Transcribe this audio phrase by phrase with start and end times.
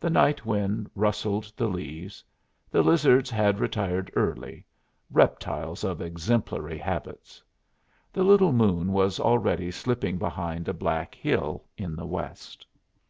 [0.00, 2.24] The night wind rustled the leaves;
[2.70, 4.64] the lizards had retired early,
[5.10, 7.42] reptiles of exemplary habits.
[8.10, 12.66] The little moon was already slipping behind a black hill in the west.